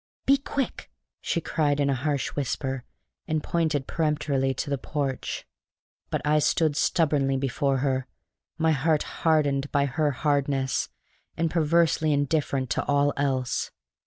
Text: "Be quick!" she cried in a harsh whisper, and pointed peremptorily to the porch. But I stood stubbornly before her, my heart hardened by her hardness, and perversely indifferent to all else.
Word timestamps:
"Be 0.25 0.37
quick!" 0.37 0.89
she 1.21 1.39
cried 1.41 1.79
in 1.79 1.87
a 1.87 1.93
harsh 1.93 2.29
whisper, 2.29 2.83
and 3.27 3.43
pointed 3.43 3.85
peremptorily 3.85 4.51
to 4.55 4.71
the 4.71 4.79
porch. 4.79 5.45
But 6.09 6.23
I 6.25 6.39
stood 6.39 6.75
stubbornly 6.75 7.37
before 7.37 7.77
her, 7.85 8.07
my 8.57 8.71
heart 8.71 9.03
hardened 9.21 9.71
by 9.71 9.85
her 9.85 10.09
hardness, 10.09 10.89
and 11.37 11.51
perversely 11.51 12.13
indifferent 12.13 12.71
to 12.71 12.85
all 12.85 13.13
else. 13.15 13.69